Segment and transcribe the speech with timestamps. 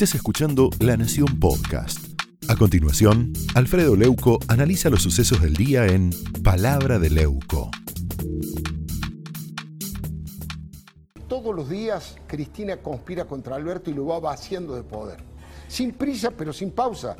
[0.00, 2.18] Estás escuchando La Nación Podcast.
[2.48, 6.08] A continuación, Alfredo Leuco analiza los sucesos del día en
[6.42, 7.70] Palabra de Leuco.
[11.28, 15.18] Todos los días Cristina conspira contra Alberto y lo va vaciando de poder.
[15.68, 17.18] Sin prisa, pero sin pausa.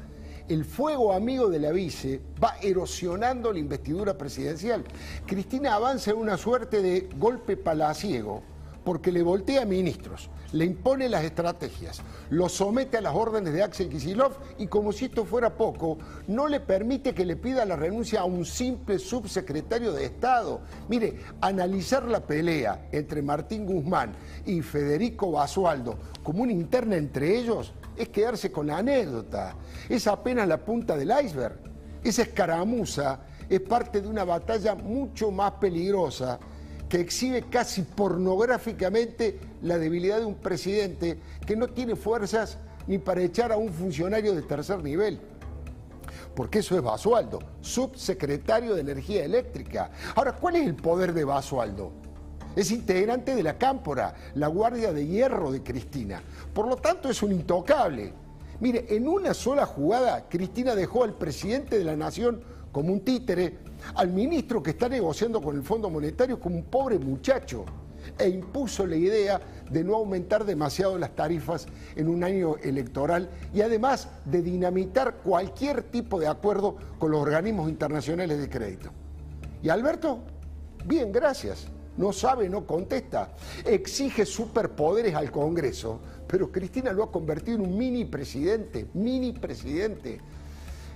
[0.49, 4.85] El fuego amigo de la vice va erosionando la investidura presidencial.
[5.27, 8.43] Cristina avanza en una suerte de golpe palaciego
[8.85, 13.89] porque le voltea ministros, le impone las estrategias, lo somete a las órdenes de Axel
[13.89, 15.99] Kisilov y como si esto fuera poco,
[16.29, 20.61] no le permite que le pida la renuncia a un simple subsecretario de Estado.
[20.89, 24.13] Mire, analizar la pelea entre Martín Guzmán
[24.47, 29.55] y Federico Basualdo como una interna entre ellos es quedarse con la anécdota,
[29.89, 31.59] es apenas la punta del iceberg.
[32.03, 36.39] Esa escaramuza es parte de una batalla mucho más peligrosa
[36.91, 42.59] que exhibe casi pornográficamente la debilidad de un presidente que no tiene fuerzas
[42.89, 45.21] ni para echar a un funcionario de tercer nivel.
[46.35, 49.93] Porque eso es Basualdo, subsecretario de Energía Eléctrica.
[50.17, 51.93] Ahora, ¿cuál es el poder de Basualdo?
[52.57, 56.21] Es integrante de la Cámpora, la guardia de hierro de Cristina.
[56.53, 58.13] Por lo tanto, es un intocable.
[58.59, 63.59] Mire, en una sola jugada, Cristina dejó al presidente de la Nación como un títere,
[63.95, 67.65] al ministro que está negociando con el Fondo Monetario como un pobre muchacho
[68.19, 69.41] e impuso la idea
[69.71, 75.83] de no aumentar demasiado las tarifas en un año electoral y además de dinamitar cualquier
[75.83, 78.91] tipo de acuerdo con los organismos internacionales de crédito.
[79.63, 80.21] ¿Y Alberto?
[80.87, 81.67] Bien, gracias.
[81.97, 83.33] No sabe, no contesta.
[83.65, 90.21] Exige superpoderes al Congreso, pero Cristina lo ha convertido en un mini presidente, mini presidente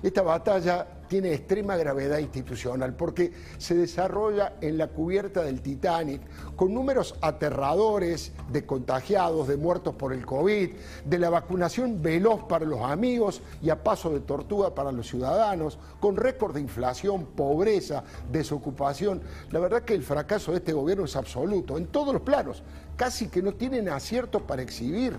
[0.05, 6.21] esta batalla tiene extrema gravedad institucional porque se desarrolla en la cubierta del Titanic
[6.57, 10.71] con números aterradores de contagiados, de muertos por el COVID,
[11.07, 15.79] de la vacunación veloz para los amigos y a paso de tortuga para los ciudadanos,
[16.01, 19.23] con récord de inflación, pobreza, desocupación.
[19.53, 22.63] La verdad que el fracaso de este gobierno es absoluto, en todos los planos,
[22.97, 25.19] casi que no tienen acierto para exhibir.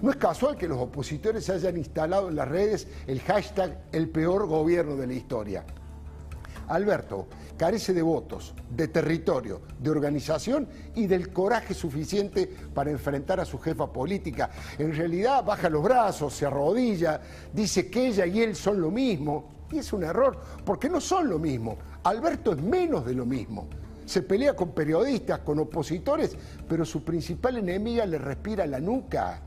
[0.00, 4.46] No es casual que los opositores hayan instalado en las redes el hashtag el peor
[4.46, 5.64] gobierno de la historia.
[6.68, 7.26] Alberto
[7.56, 13.58] carece de votos, de territorio, de organización y del coraje suficiente para enfrentar a su
[13.58, 14.50] jefa política.
[14.78, 17.20] En realidad baja los brazos, se arrodilla,
[17.52, 19.50] dice que ella y él son lo mismo.
[19.70, 21.78] Y es un error, porque no son lo mismo.
[22.04, 23.68] Alberto es menos de lo mismo.
[24.04, 26.36] Se pelea con periodistas, con opositores,
[26.68, 29.40] pero su principal enemiga le respira la nuca.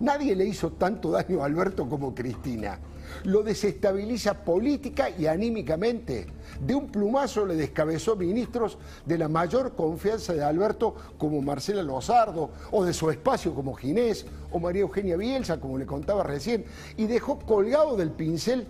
[0.00, 2.78] Nadie le hizo tanto daño a Alberto como Cristina.
[3.24, 6.26] Lo desestabiliza política y anímicamente.
[6.60, 12.50] De un plumazo le descabezó ministros de la mayor confianza de Alberto como Marcela Lozardo,
[12.70, 16.64] o de su espacio como Ginés, o María Eugenia Bielsa, como le contaba recién,
[16.96, 18.66] y dejó colgado del pincel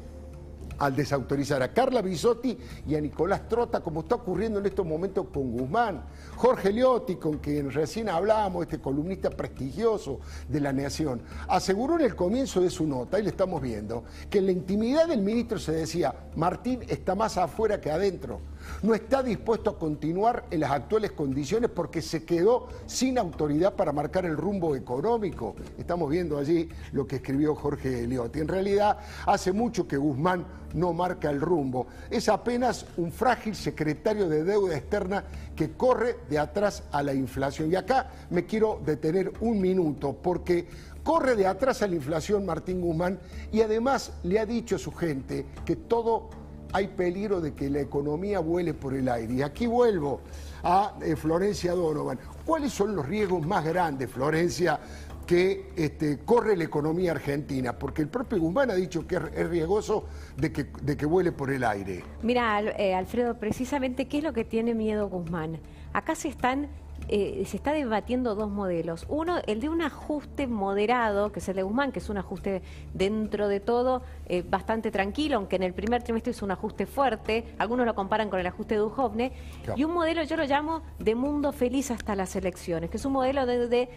[0.79, 5.27] al desautorizar a Carla Bisotti y a Nicolás Trota, como está ocurriendo en estos momentos
[5.33, 6.05] con Guzmán.
[6.37, 12.17] Jorge Liotti, con quien recién hablábamos, este columnista prestigioso de la Nación, aseguró en el
[12.17, 15.73] comienzo de su nota, y le estamos viendo, que en la intimidad del ministro se
[15.73, 18.41] decía, Martín está más afuera que adentro
[18.83, 23.93] no está dispuesto a continuar en las actuales condiciones porque se quedó sin autoridad para
[23.93, 25.55] marcar el rumbo económico.
[25.79, 28.41] Estamos viendo allí lo que escribió Jorge Eliotti.
[28.41, 30.45] En realidad, hace mucho que Guzmán
[30.75, 31.87] no marca el rumbo.
[32.11, 35.25] Es apenas un frágil secretario de deuda externa
[35.57, 37.71] que corre de atrás a la inflación.
[37.71, 40.67] Y acá me quiero detener un minuto porque
[41.03, 43.19] corre de atrás a la inflación Martín Guzmán
[43.53, 46.31] y además le ha dicho a su gente que todo
[46.75, 49.33] hay peligro de que la economía vuele por el aire.
[49.35, 50.23] Y aquí vuelvo
[50.65, 52.19] a eh, Florencia Donovan.
[52.45, 54.81] ¿Cuáles son los riesgos más grandes, Florencia,
[55.25, 57.79] que este, corre la economía argentina?
[57.79, 61.53] Porque el propio Guzmán ha dicho que es riesgoso de que, de que vuele por
[61.53, 62.03] el aire.
[62.23, 65.61] Mira, eh, Alfredo, precisamente, ¿qué es lo que tiene miedo Guzmán?
[65.93, 66.67] Acá se están
[67.09, 69.05] eh, se está debatiendo dos modelos.
[69.09, 72.63] Uno, el de un ajuste moderado, que es el de Guzmán, que es un ajuste
[72.95, 77.45] dentro de todo eh, bastante tranquilo, aunque en el primer trimestre es un ajuste fuerte.
[77.59, 79.33] Algunos lo comparan con el ajuste de Duhovne.
[79.77, 83.13] Y un modelo, yo lo llamo de mundo feliz hasta las elecciones, que es un
[83.13, 83.89] modelo de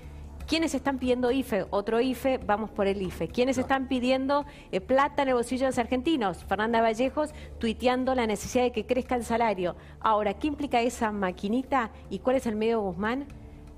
[0.48, 1.66] ¿Quiénes están pidiendo IFE?
[1.72, 3.28] Otro IFE, vamos por el IFE.
[3.28, 6.46] ¿Quiénes están pidiendo eh, plata en el bolsillo de los argentinos?
[6.46, 9.76] Fernanda Vallejos tuiteando la necesidad de que crezca el salario.
[10.00, 13.26] Ahora, ¿qué implica esa maquinita y cuál es el medio Guzmán?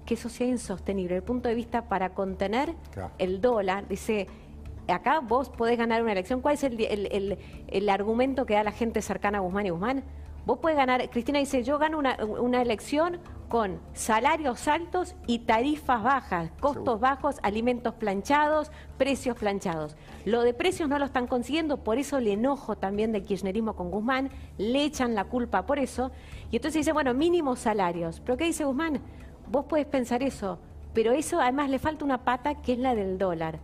[0.06, 1.16] Que eso sea insostenible.
[1.16, 2.76] El punto de vista para contener
[3.18, 4.28] el dólar, dice,
[4.88, 6.40] acá vos podés ganar una elección.
[6.40, 10.04] ¿Cuál es el, argumento que da la gente cercana a Guzmán y Guzmán?
[10.46, 13.18] Vos podés ganar, Cristina dice, yo gano una, una elección
[13.50, 19.98] con salarios altos y tarifas bajas, costos bajos, alimentos planchados, precios planchados.
[20.24, 23.90] Lo de precios no lo están consiguiendo, por eso el enojo también del kirchnerismo con
[23.90, 26.12] Guzmán, le echan la culpa por eso.
[26.52, 28.22] Y entonces dice, bueno, mínimos salarios.
[28.22, 29.02] ¿Pero qué dice Guzmán?
[29.48, 30.60] Vos puedes pensar eso,
[30.94, 33.60] pero eso además le falta una pata que es la del dólar.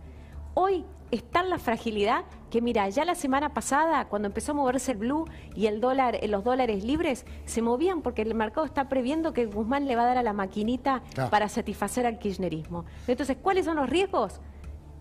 [0.58, 4.92] Hoy está en la fragilidad que mira, ya la semana pasada, cuando empezó a moverse
[4.92, 8.88] el blue y el dólar, eh, los dólares libres, se movían porque el mercado está
[8.88, 12.86] previendo que Guzmán le va a dar a la maquinita para satisfacer al kirchnerismo.
[13.06, 14.40] Entonces, ¿cuáles son los riesgos?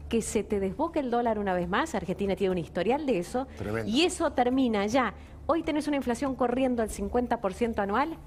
[0.10, 3.48] Que se te desboque el dólar una vez más, Argentina tiene un historial de eso,
[3.86, 5.14] y eso termina ya.
[5.46, 8.18] Hoy tenés una inflación corriendo al 50% anual.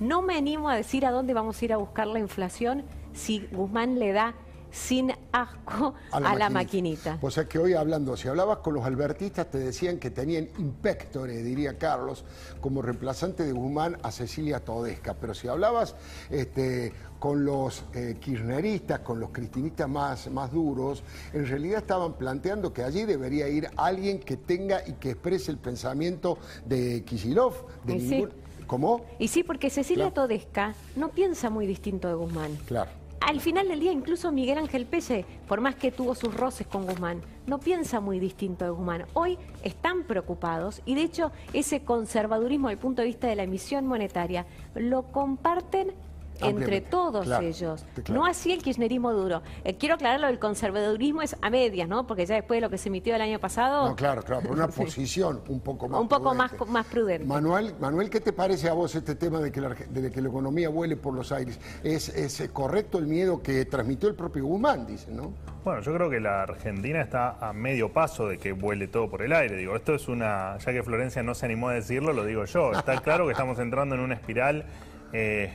[0.00, 2.82] No me animo a decir a dónde vamos a ir a buscar la inflación
[3.12, 4.34] si Guzmán le da
[4.72, 7.18] sin asco a la, maquinita.
[7.20, 11.42] O sea que hoy hablando, si hablabas con los albertistas te decían que tenían impectore,
[11.42, 12.24] diría Carlos,
[12.60, 15.94] como reemplazante de Guzmán a Cecilia Todesca, pero si hablabas
[16.30, 21.04] este, con los eh, kirchneristas, con los cristinistas más, más duros,
[21.34, 25.58] en realidad estaban planteando que allí debería ir alguien que tenga y que exprese el
[25.58, 27.54] pensamiento de Kisilov,
[27.84, 28.42] de ningún...
[28.66, 29.04] ¿Cómo?
[29.18, 32.56] Y sí, porque Cecilia Todesca no piensa muy distinto de Guzmán.
[32.64, 36.66] Claro al final del día, incluso Miguel Ángel Pelle, por más que tuvo sus roces
[36.66, 39.06] con Guzmán, no piensa muy distinto de Guzmán.
[39.12, 43.44] Hoy están preocupados y de hecho ese conservadurismo desde el punto de vista de la
[43.44, 45.92] emisión monetaria lo comparten
[46.40, 47.84] entre todos ellos.
[48.10, 49.42] No así el kirchnerismo duro.
[49.64, 52.06] Eh, quiero aclarar lo del conservadurismo es a medias, ¿no?
[52.06, 53.88] Porque ya después de lo que se emitió el año pasado...
[53.88, 57.26] No, claro, claro, por una posición un poco más Un poco Más, más prudente.
[57.26, 60.28] Manuel, Manuel, ¿qué te parece a vos este tema de que la, de que la
[60.28, 61.58] economía vuele por los aires?
[61.82, 65.32] ¿Es, ¿Es correcto el miedo que transmitió el propio Guzmán, dice, no?
[65.64, 69.22] Bueno, yo creo que la Argentina está a medio paso de que vuele todo por
[69.22, 69.56] el aire.
[69.56, 72.72] Digo, esto es una, ya que Florencia no se animó a decirlo, lo digo yo.
[72.72, 74.64] Está claro que estamos entrando en una espiral
[75.12, 75.52] eh,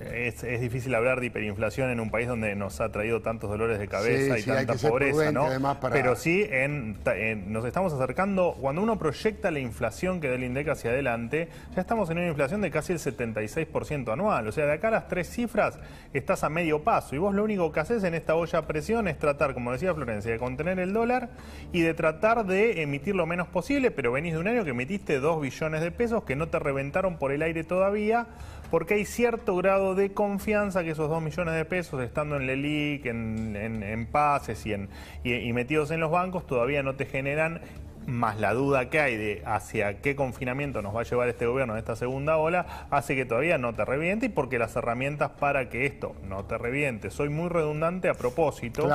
[0.00, 3.86] es, difícil hablar de hiperinflación en un país donde nos ha traído tantos dolores de
[3.86, 5.48] cabeza y tanta pobreza, ¿no?
[5.92, 6.98] Pero sí, en,
[7.52, 11.82] nos estamos acercando, cuando uno proyecta la inflación que da el INDEC hacia adelante, ya
[11.82, 14.48] estamos en una inflación de casi el 76% anual.
[14.48, 15.78] O sea, de acá a las tres cifras
[16.14, 17.14] estás a medio paso.
[17.14, 19.94] Y vos lo único que haces en esta olla a presión es tratar, como decía
[19.94, 21.30] Florencia, de contener el dólar
[21.72, 25.20] y de tratar de emitir lo menos posible, pero venís de un año que emitiste
[25.20, 28.26] 2 billones de pesos que no te reventaron por el aire todavía
[28.70, 33.06] porque hay cierto grado de confianza que esos dos millones de pesos, estando en LELIC,
[33.06, 34.88] en, en, pases y, en,
[35.24, 37.60] y metidos en los bancos, todavía no te generan
[38.10, 41.74] más la duda que hay de hacia qué confinamiento nos va a llevar este gobierno
[41.74, 45.68] en esta segunda ola, hace que todavía no te reviente y porque las herramientas para
[45.68, 48.88] que esto no te reviente, soy muy redundante a propósito,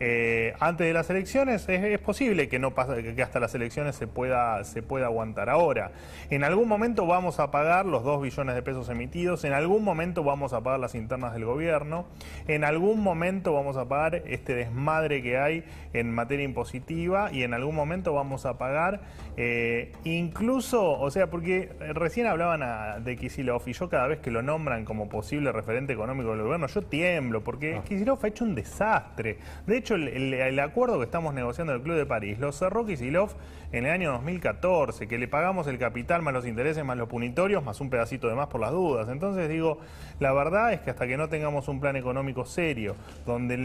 [0.00, 4.06] eh, antes de las elecciones es, posible que no pase, que hasta las elecciones se
[4.06, 5.48] pueda, se pueda aguantar.
[5.48, 5.92] Ahora,
[6.30, 10.22] en algún momento vamos a pagar los dos billones de pesos emitidos, en algún momento
[10.22, 12.06] vamos a pagar las internas del gobierno,
[12.48, 17.54] en algún momento vamos a pagar este desmadre que hay en materia impositiva y en
[17.54, 19.00] algún momento vamos a pagar.
[19.36, 24.42] Eh, incluso, o sea, porque recién hablaban de Kisilov y yo cada vez que lo
[24.42, 27.82] nombran como posible referente económico del gobierno, yo tiemblo, porque ah.
[27.86, 29.38] Kisilov ha hecho un desastre.
[29.66, 33.34] De hecho, el, acuerdo que estamos negociando en el Club de París lo cerró Kisilov
[33.72, 37.64] en el año 2014, que le pagamos el capital más los intereses más los punitorios,
[37.64, 39.08] más un pedacito de más por las dudas.
[39.08, 39.78] Entonces digo,
[40.20, 43.56] la verdad es que hasta que no tengamos un plan económico serio, donde,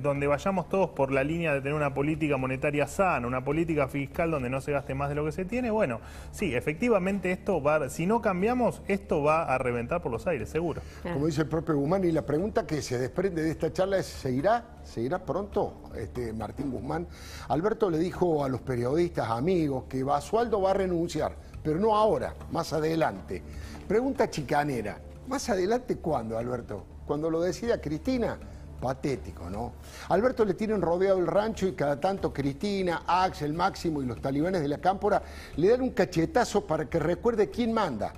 [0.00, 3.97] donde vayamos todos por la línea de tener una política monetaria sana, una política fiscal
[4.06, 6.00] donde no se gaste más de lo que se tiene, bueno,
[6.30, 10.80] sí, efectivamente esto va, si no cambiamos, esto va a reventar por los aires, seguro.
[11.02, 14.06] Como dice el propio Guzmán, y la pregunta que se desprende de esta charla es,
[14.06, 14.64] ¿seguirá?
[14.84, 17.06] ¿Seguirá pronto este Martín Guzmán?
[17.48, 22.34] Alberto le dijo a los periodistas, amigos, que Basualdo va a renunciar, pero no ahora,
[22.52, 23.42] más adelante.
[23.86, 26.84] Pregunta chicanera, ¿más adelante cuándo, Alberto?
[27.06, 28.38] ¿Cuando lo decida Cristina?
[28.80, 29.72] Patético, ¿no?
[30.08, 34.62] Alberto le tienen rodeado el rancho y cada tanto Cristina, Axel, Máximo y los talibanes
[34.62, 35.22] de la cámpora
[35.56, 38.12] le dan un cachetazo para que recuerde quién manda.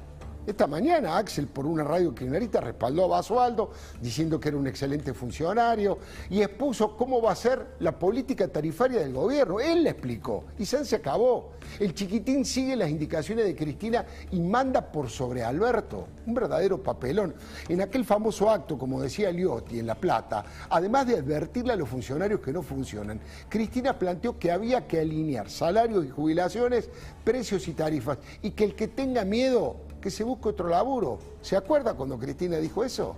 [0.47, 3.71] Esta mañana Axel por una radio kirchnerista respaldó a Basualdo
[4.01, 5.99] diciendo que era un excelente funcionario
[6.31, 9.61] y expuso cómo va a ser la política tarifaria del gobierno.
[9.61, 11.53] Él le explicó y se acabó.
[11.79, 16.09] El chiquitín sigue las indicaciones de Cristina y manda por sobre Alberto.
[16.27, 17.35] Un verdadero papelón.
[17.69, 21.89] En aquel famoso acto, como decía Liotti en La Plata, además de advertirle a los
[21.89, 26.89] funcionarios que no funcionan, Cristina planteó que había que alinear salarios y jubilaciones,
[27.25, 31.19] precios y tarifas y que el que tenga miedo que se busque otro laburo.
[31.43, 33.17] ¿Se acuerda cuando Cristina dijo eso?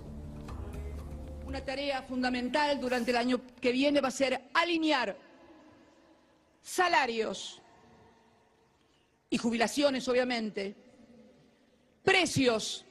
[1.45, 5.15] Una tarea fundamental durante el año que viene va a ser alinear
[6.61, 7.61] salarios
[9.29, 10.75] y jubilaciones, obviamente,
[12.03, 12.85] precios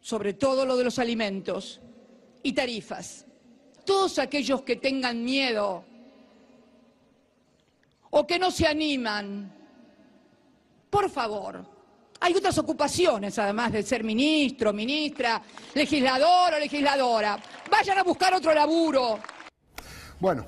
[0.00, 1.80] sobre todo lo de los alimentos
[2.42, 3.26] y tarifas.
[3.86, 5.84] Todos aquellos que tengan miedo
[8.10, 9.52] o que no se animan,
[10.90, 11.73] por favor,
[12.20, 15.42] hay otras ocupaciones además de ser ministro, ministra,
[15.74, 17.38] legislador o legisladora.
[17.70, 19.18] Vayan a buscar otro laburo.
[20.20, 20.46] Bueno,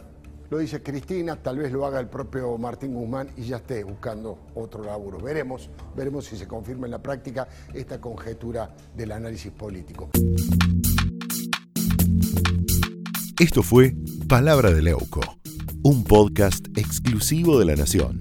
[0.49, 4.47] lo dice Cristina, tal vez lo haga el propio Martín Guzmán y ya esté buscando
[4.55, 5.19] otro laburo.
[5.19, 10.11] Veremos, veremos si se confirma en la práctica esta conjetura del análisis político.
[13.39, 13.95] Esto fue
[14.29, 15.21] Palabra de Leuco,
[15.83, 18.21] un podcast exclusivo de La Nación.